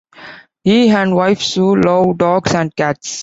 [0.63, 3.19] He and wife Sue love dogs and cats.